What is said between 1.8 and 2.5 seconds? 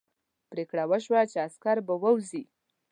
به ووځي.